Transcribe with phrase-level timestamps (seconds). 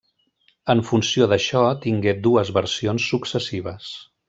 [0.73, 3.95] En funció d'això tingué dues versions successives.